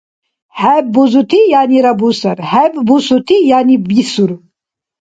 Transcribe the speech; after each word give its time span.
ХӀеб 0.59 0.85
бузути 0.93 1.39
яни 1.61 1.79
бусар, 1.99 2.37
хӀеб 2.49 2.73
бусути 2.87 3.37
яни 3.59 3.75
бисур. 3.87 4.31